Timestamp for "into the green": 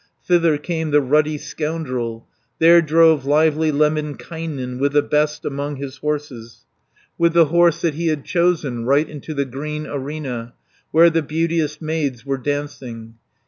9.07-9.85